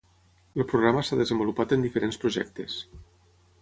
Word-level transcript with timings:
El 0.61 0.65
programa 0.71 1.03
s'ha 1.09 1.21
desenvolupat 1.21 1.77
en 1.79 1.87
diferents 1.89 2.21
projectes. 2.25 2.85